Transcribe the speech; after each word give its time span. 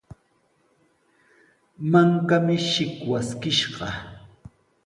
Mankami 1.91 2.57
shikwaskishqa. 2.69 3.87